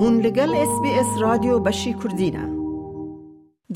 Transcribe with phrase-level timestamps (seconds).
[0.00, 2.48] هون لگل اس بی اس رادیو بشی کردینه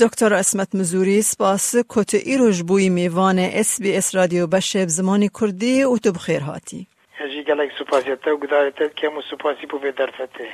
[0.00, 1.74] دکتر اسمت مزوری سپاس.
[1.88, 6.86] کت ایروش بوی میوان اس بی اس رادیو بشه زمانی کردی و تو بخیر هاتی.
[7.14, 10.48] هجی گلک سپاسیتا و گدارتت که مو سپاسی بو درفته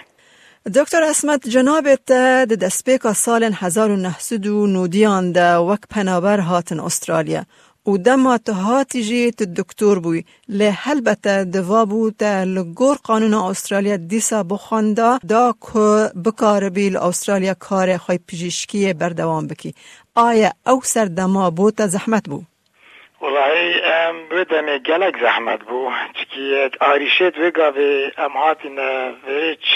[0.74, 2.12] دکتر اسمت جنابت
[2.50, 7.42] د دسپیکا سال 1990 ده وک پنابر هاتن استرالیا.
[7.88, 15.18] و دما هاتی جیت دکتر بوی لی هلبت دوا بود لگور قانون استرالیا دیسا بخونده
[15.28, 19.74] دا که بکار بیل استرالیا کار خوی پزشکی بردوام بکی.
[20.14, 22.46] آیا او سر دما بود زحمت بود؟
[23.20, 27.72] والله ام بدم گلک زحمت بو چکی آریشت و
[28.18, 29.12] ام هاتین و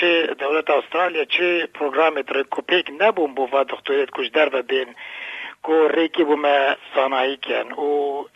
[0.01, 4.87] چه دولت استرالیا چه پروگرام در کوپیک نبوم بو و دکتوریت کش در و بین
[5.63, 8.27] کو ریکی بوما صناعي كان و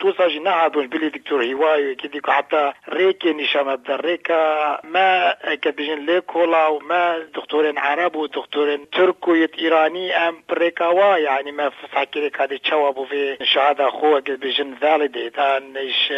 [0.00, 7.18] توصل جي نعدون بلي دكتور هواي كي حتى ريكي نشامة ريكا ما كبجن ليكولا وما
[7.18, 13.36] دكتورين عرب ودكتورين تركو يت ايراني ام بريكاوا يعني ما فسحكي لك هذه تشوابو في
[13.42, 16.12] شهادة اخوة كبجن فاليديت ان إيش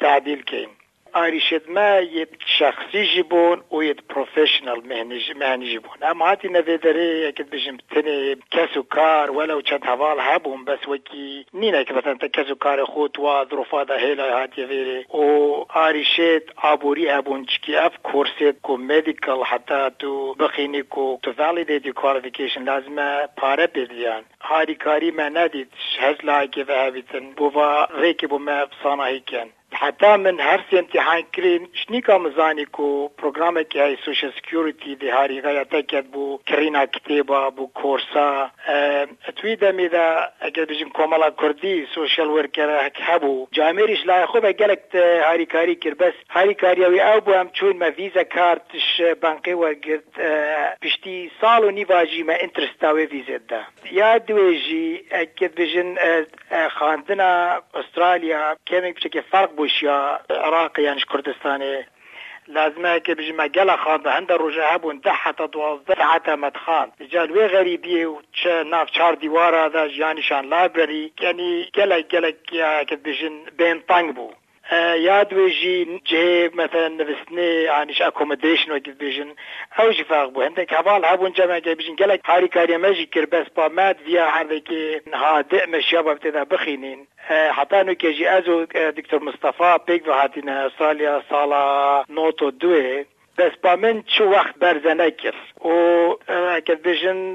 [0.00, 0.77] تعديل كين
[1.12, 2.28] آریشت ما یت
[2.58, 9.30] شخصی جبون و یت پروفیشنال مهنی جبون أما هاتی نویدره اکد بجم تنه کسو کار
[9.30, 13.98] ولو چند حوال هبون بس وکی نینا که مثلا کسو کار خود و ظروفا ده
[13.98, 15.20] هیلا هاتی ویره و
[15.68, 21.94] آریشت عبوری هبون چکی أف کورست کو مدیکل حتی تو بخینی کو تو validated your
[22.02, 28.38] qualification لازمة پاره بدیان هاری کاری ما ندید هزلا که و هبیتن بوا ریکی بو
[28.38, 32.86] ما صانعی کن حتی من هر څه امتحان کریم شنیکم زانی کو
[33.22, 38.26] پروگرام کې هاي سوشل سکیورټي د هاري غیاته کې بو کرینا کتابه بو کورسا
[39.40, 40.06] توی د می دا
[40.48, 45.98] اگر بجیم کومالا کوردی سوشل ورکر هکبو جامریش لای خو به گلکت هاري کاری کر
[46.04, 48.88] بس هاري کاری او او بو هم چون ما ویزا کارتش
[49.26, 50.22] بانکی ورگرد
[50.82, 55.98] پشتی سال و نیواجی ما انترستا و ویزا ده یا دویجی اگر بجین
[56.68, 61.86] خاندنا استراليا كيمك بشكل فرق بوشيا عراق يعني كردستاني
[62.48, 66.92] لازمه که بجمع گلا خان به هنده روژه هبون ده حتی دوازده ساعت مدخان.
[67.08, 72.30] جال وی غریبیه و چه ناف چار دیواره دا جانشان لایبرری یعنی گلا گلا
[72.84, 74.30] که بجن بین تنگ بو
[74.72, 79.34] یاد ویجی جه مثلا نفسني عنيش اكوموديشن وكيف بيجن
[79.80, 80.42] أو جي فاق بو.
[80.42, 81.96] هندك هبال هبون جمع بيجن.
[81.96, 84.68] قالك هاري كاري ماجي كر بس با ماد فيا هذيك
[85.14, 87.06] هادئ مشيابا بتدا بخينين.
[87.28, 93.06] حتى انه كيجي أزو دكتور مصطفى بيك هاتينا استراليا صالا نوتو دوي.
[93.38, 96.14] بس با من شو وقت برزنه كر و
[96.58, 97.34] كد بيجن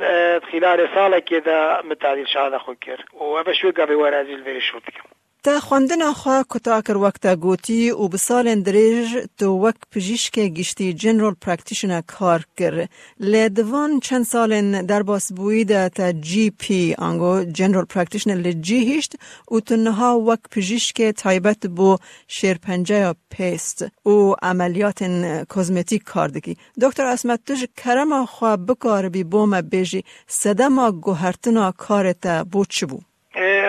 [0.52, 5.59] خلال سالة كده متعديل شهادة خو كر و شوي قبل ورازي الفيري شوت كم تا
[5.59, 12.02] خواندن خوا کتا کر وقتا گوتی و بسال دریج تو وک پجیشک گشتی جنرال پرکتیشنر
[12.02, 12.88] کار کر.
[13.20, 19.16] لدوان چند سال در باس بوید تا جی پی آنگو جنرال پرکتیشنر لجی هشت
[19.52, 25.04] و تنها وک پجیشک تایبت بو شیرپنجه پیست و عملیات
[25.50, 26.58] کوزمتیک کار دکی.
[26.81, 32.86] دکتر اسمت توش کرم خوا بکار بی بوم بیجی سدما گوهرتنا کارتا بو چی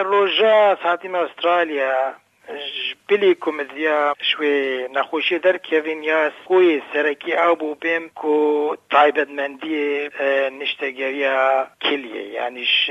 [0.05, 2.15] بو؟ روژا ساعتیم استرالیا
[3.09, 10.11] بلی کومدیا شوی نخوشی در کوین یا خوی سرکی أو بو بیم کو تایبت مندی
[10.61, 12.91] نشتگریا کلیه یعنیش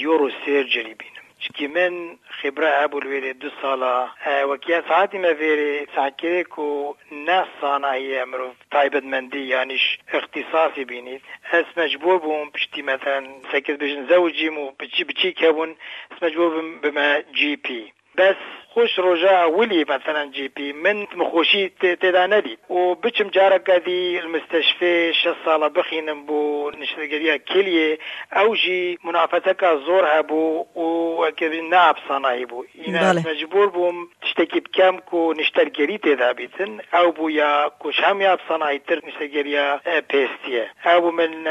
[0.00, 4.08] یورو سیرجری بینم چکی من خبرة أبو الویری دو سالا.
[4.50, 11.22] وکیا ساعتی ما ویری ساکره کو نه صانعی امرو تایبت مندی یعنیش اختصاصی بینید
[11.52, 15.76] أس مجبور بوم پشتی مثلا سکت بجن زوجیم و بچی بچی کبون
[16.12, 18.36] أس مجبور بوم بما جی پی بس
[18.74, 25.36] خوش رجاء ولي مثلا جي بي من مخوشي تدا ندي وبچم جارك دي المستشفى شصالة
[25.44, 27.98] صالة بخين بو نشتغليا كلية
[28.32, 35.32] أو جي منافسك زورها بو وكذا ناب صناعي بو إنا مجبور بوم تشتكي بكام كو
[35.32, 41.44] نشتغلي تدا بيتن أو بو يا كوش هم ياب صناعي تر نشتغليا بيستيا أو من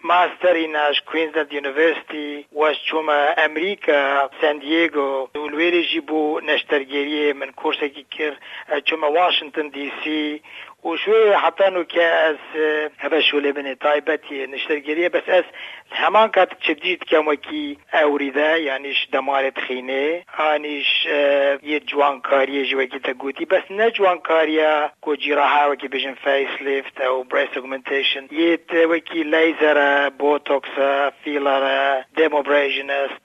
[0.00, 8.04] ماستر إناش كوينزلاند يونيفرسيتي واش چوما أمريكا سان دييغو والويري جيبو نشت نشترگیری من کورسێکی
[8.16, 8.38] کرد
[8.86, 10.40] چۆمە واشنگتن دی سی
[10.84, 12.42] و شوێ حتانو کە ئەس
[13.02, 15.46] هەبە شولێ بنێ تایبەتی نیشتەرگەریە بەس ئەس
[16.00, 17.66] هەمان کات چ دیت کەمەکی
[17.96, 20.06] ئەوریدا یانیش دەمارێت خینێ
[20.38, 20.90] ئانیش
[21.70, 24.72] یە جوانکاریە ژوەکی تەگوتی بەس نە جوانکاریە
[25.04, 31.82] کۆجیڕەهاوەکی بژن فیس لفت ئەو برسگمنتیشن یت وەکی لیزەرە بۆتۆکسە فیلەرە
[32.18, 33.24] دمۆبرژنست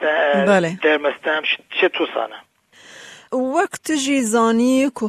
[0.83, 1.43] دەرمەستەم
[1.77, 2.39] چ تووسانە
[3.31, 5.07] وقت تژی زانی کو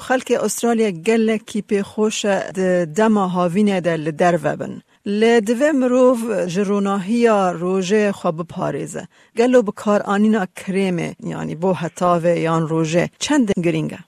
[1.07, 2.27] گل کی پی خوش
[2.97, 6.21] دەما هاوین دل در وبن لە دوێ مرۆڤ
[6.53, 6.63] ji
[7.61, 9.09] روژه ڕۆژێ پاریزه
[9.39, 13.99] گلو بکار آنینا کریمه یعنی بو حتاوه یان روژه چند گرینگه؟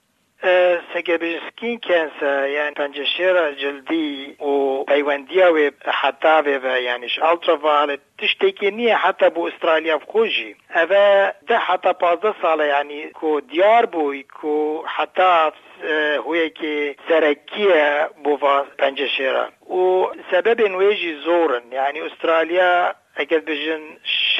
[0.95, 9.29] سكابيسكين كانسا يعني بنجشيرا جلدي و بيوانديا و حتى يعني الترا فايلت تشتكي نية حتى
[9.29, 15.51] بو استراليا بخوجي اذا ده حتى بازده سالة يعني كو ديار بوي كو حتى
[16.27, 23.81] هوی که سرکیه بوفا پنجشیره و سبب نویجی زورن یعنی استرالیا اگه بجن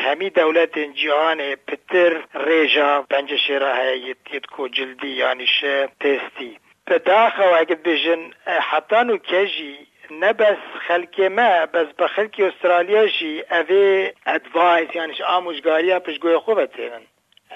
[0.05, 5.65] همی دولت جهان پتر ریجا پنج شیره های یت یت کو جلدی یعنی ش
[6.01, 6.59] تستی.
[6.85, 9.79] به داخل و اگر بجن حتی نو کجی
[10.11, 10.57] نه بس
[10.89, 16.37] خلک ما بس به خلک استرالیا جی اوی ادوایز یعنی شه آموشگاری ها پش گوی
[16.37, 17.01] خوب اتیرن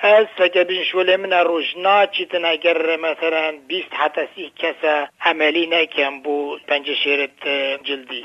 [0.03, 6.21] از اگر بجن شوله من روشنا چیتن اگر مثلا 20 حتی سی کسا عملی نکم
[6.21, 6.87] بو پنج
[7.85, 8.25] جلدی.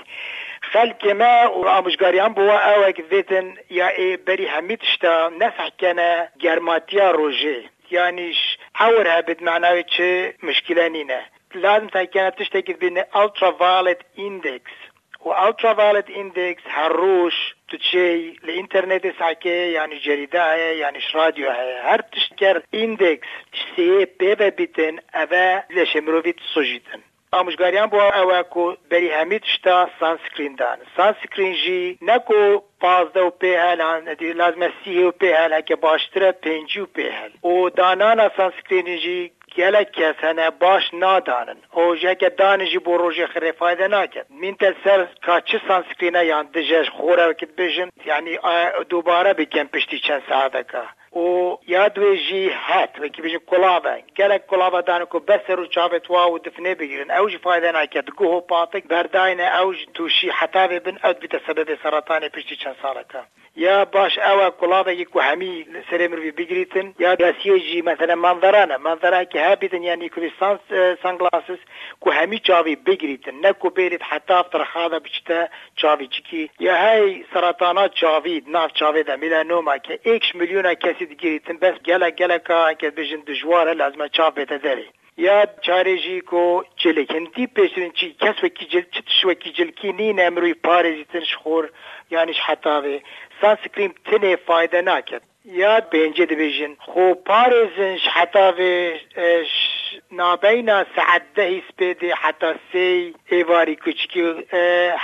[0.73, 5.69] بو بنجشيرة جلدي خلق ما وامشگاریان بوا او كذيتن يا اي بري هميت شتا نفع
[5.79, 8.33] كان جرماتيا روجي يعني
[8.75, 11.21] حورها بمعنى چه مشكلة نينه
[11.55, 14.63] لازم تاكينا تشتكي بين ultra violet index
[15.27, 23.29] والترافايلت اندكس هروش تشي الانترنت ساكي يعني جريدة هي يعني راديو هي هر تشكر اندكس
[23.77, 27.01] سي بيبا بيتن اوا لشمروفيت سوجيتن
[27.33, 33.81] آموزگاریان بو او کو بری همید شتا سانسکرین دان سانسکرین جی نکو پازده و پیهل
[34.35, 40.17] لازم سیه و پیهل هکه باشتره پنجی و پیهل و دانانا سانسکرین جی gelek kes
[40.17, 45.41] hene baş nadanin o jeke danijî bo rojê xirê fayde naket min te ser ka
[45.41, 48.39] çi sanskrîne yan dijej xora kit bijin yani
[48.91, 50.85] dubare bikin piştî çend saeteka
[51.16, 53.82] و یاد وی جی هات و کی بجی کلاو
[54.18, 57.12] گله کلاو دان کو بسر و چابت وا و دفنه بگیرن.
[57.12, 58.02] اوج فایده نا کی
[58.48, 63.24] پاتک برداین اوج توشی حتا بن اد بت سبب سرطان پشت چن سالکا
[63.56, 65.54] یا باش ئەوە کوڵاڵێکی کوحەمی
[65.90, 70.60] سرێ مروی بگریتن یا داسیێژی مثلەن مانزارانە مانزاراکی هابیتن یانی کوردستان
[71.04, 71.62] سانگلاسس
[72.04, 73.36] کوهەمی چاوی بگریتن.
[73.46, 75.40] نەکو بێریت حتا ترخادا بچتە
[75.80, 76.50] چاوی چکی.
[76.60, 81.76] یا هەی سەرانە چاوی ناف چاوێ دا میلا نۆما کە ئێکش میلیۆنە کەسی دگیریتن بەس
[81.88, 84.90] گەلە گەلەکە کە بژن دژوارە لازمە چاو بێتە دەری
[85.27, 86.45] یا چارێژی کۆ
[86.81, 91.65] جلێکندی پێشترین چی کەس وەکی جل چ شوەکی جلکی نین ئەمروی پارێزیتن خۆر
[92.15, 92.97] یانیش حتاوێ
[93.41, 95.25] سانسکریم تنێ فایدە ناکرد
[95.63, 98.77] یاد بینجه دبیجن خو پارێزنش حتاوێ
[100.21, 102.89] نابینا سعد دهی سپێدێ حتا سێ
[103.33, 104.23] ئێواری کوچکی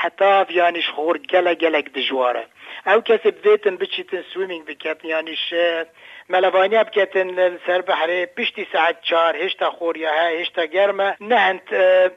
[0.00, 2.44] حتاف یانیش خۆر گەلە گەلک دژوارە
[2.88, 5.44] ئەو کەسێ بێتن بچیتن سویمینگ بکەت یانیش
[6.29, 11.61] ملوانیا بکتن سر بحری پشتی ساعت چار هشتا خوریا ها هشتا گرمه نهند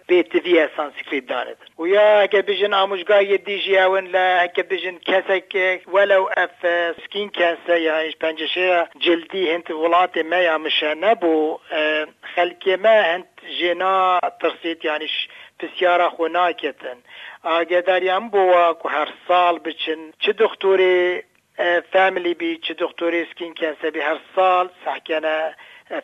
[0.06, 1.56] بیتوی سانسکریت دارد.
[1.78, 6.66] و یا اگه بجن آموزگاه دیجی اون لا اگه بجن کسک ولو اف
[7.04, 11.58] سکین کانسر یا پنجشه جلدی هند ولات ما یا مشه نبو
[12.34, 13.26] خلکی ما هند
[13.60, 15.06] جنا ترسيت يعني
[15.62, 16.98] بسيارة خو ناكتن
[17.44, 21.22] آگداریم بوا که هر سال بچن چه دکتوری
[21.92, 25.54] فاميلي بي چه دكتوري سكين كانسر بي هر سال سحكنا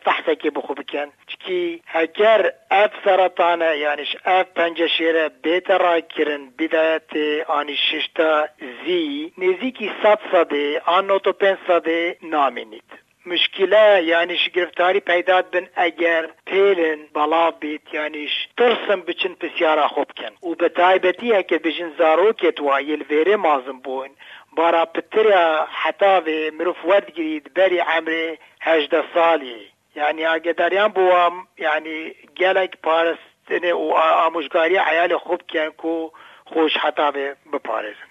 [0.05, 7.15] فحصك بخو بكن چكي هكر اف سرطانه يعني اف پنجشيره بيت را كرن بدايت
[7.49, 8.49] آني ششتا
[8.85, 12.83] زي نزيكي صد صده آن نوتو پن صده نامينيد
[13.27, 20.49] مشکله یعنیش گرفتاری پیدا بن اگر پیلن بلا بیت یعنیش ترسم بچن پسیارا خوب کن.
[20.49, 24.09] و به تایبتی که بجن زاروکت وایل ویره مازم بون.
[24.57, 31.11] بارا بتريا حتى في مروف وردگرید بری عمر هجده سالی يعني اگداریان بو
[31.57, 33.93] يعني گلک پارستنه و
[34.25, 36.09] آموزگاری عیال خوب کن
[36.45, 37.11] خوش حتا
[37.53, 38.07] بپارزن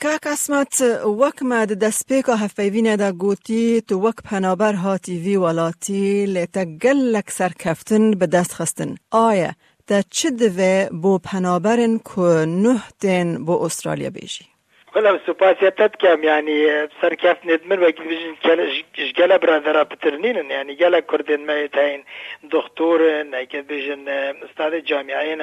[0.00, 0.80] که قسمت
[1.20, 7.30] وک مد دست پیکا هفیوینه دا گوتی تو وک پنابر هاتی وی ولاتی لیتا گلک
[7.30, 8.94] سرکفتن به دست خستن.
[9.10, 9.52] آیا
[9.86, 14.53] دا چه دوه بو پنابرن که نه دین بو استرالیا بیجی؟
[14.95, 21.59] ولا سوباسيتات كام يعني سركاف ندمن وكي بيجن جلا برادرا بترنين يعني جلا كردين ما
[21.59, 22.03] يتاين
[22.43, 25.41] دكتور نايك بيجن استاذ جامعين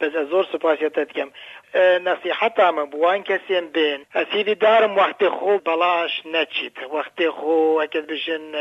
[0.00, 1.30] بس ازور سوباسيتات كام
[1.75, 8.51] نصيحتا من بوان كسين بين سيدي دارم وقت خو بلاش نتشيت وقت خو اكد بجن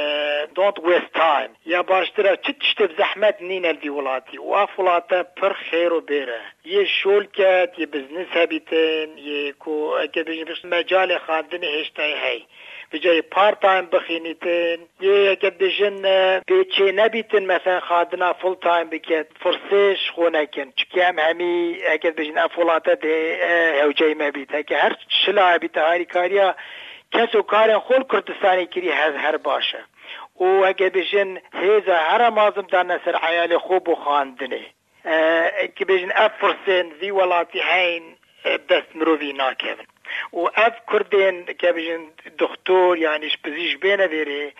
[0.56, 6.84] دونت ويست تايم يا باشترا تشتف زحمت نين الدي ولاتي وافولاتا پر خير وبيره يه
[6.84, 12.42] شولكات يه بزنس هابيتين يه كو اكد بجن مجال خاندني هشتاي هاي
[12.92, 20.10] بجای پارت تایم بخینیتن یه اگه بجن بیچه نبیتن مثلا خادنا فول تایم بکت فرسش
[20.14, 26.04] خونکن چکی هم همی اگه بجن افولاتا ده هوجای مبیت اگه هر شلا بیت هاری
[26.04, 26.54] کاریا
[27.12, 29.78] کسو کارن خول کردستانی کری هز هر باشه
[30.40, 34.60] و اگه بجن هیزا هر مازم دانه سر عیال خوب و خاندنه
[35.76, 38.02] که بجن افرسن وی ولاتی هین
[38.44, 39.91] دست مروی ناکevin
[40.32, 44.52] و ev Kurdên kebijin doktor yani pizîş bêne verê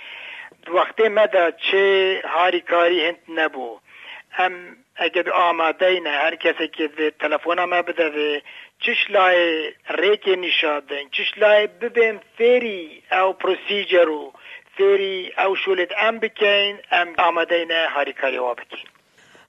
[0.67, 1.87] wextê me de çê
[2.27, 3.69] harîkarî hint nebû
[4.39, 4.55] em
[4.99, 8.41] eger amadeyne her kesekê vê telefona me bide vê
[8.83, 12.81] çişlayê rêkê nîşadin çişlayê bibên fêrî
[13.21, 14.33] ew procedure û
[14.77, 18.92] fêrî ew şûlêt em bikein em amadeyne harîkarî wa bikîn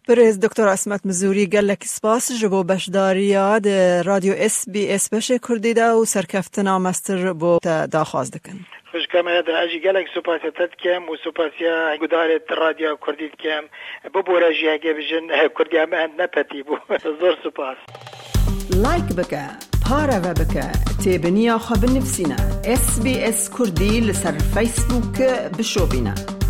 [0.07, 5.73] برز دکتر اسمت مزوری گلک سپاس جبو بشداریا ده رادیو اس بی اس بشه کردی
[5.73, 7.59] ده و سرکفتنا مستر بو
[7.91, 8.59] داخواز دکن.
[8.91, 13.63] خوش کم ده اجی گلک سپاسیتت کم و سپاسیا گدارت رادیو کردید کم.
[14.13, 16.77] بو بو رجی اگه بجن کردی هم اند نپتی بو.
[17.19, 17.77] زور سپاس.
[18.83, 19.41] لایک بکه
[19.89, 20.71] پارا و بکه
[21.03, 25.21] تیبنیا خواب نفسینا اس بی اس کردی لسر فیسبوک
[25.59, 26.42] بشو بینا